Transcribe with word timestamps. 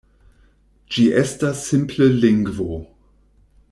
Ĝi 0.95 1.05
estas 1.23 1.61
simple 1.69 2.11
lingvo. 2.25 2.83